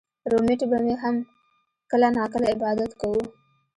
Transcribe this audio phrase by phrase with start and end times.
[0.31, 1.15] رومېټ به مې هم
[1.91, 3.21] کله نا کله عبادت کوو